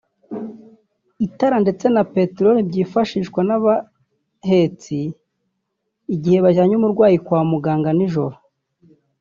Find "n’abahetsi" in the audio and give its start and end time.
3.47-4.97